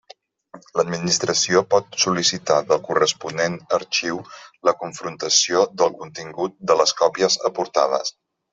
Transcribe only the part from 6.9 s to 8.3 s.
còpies aportades.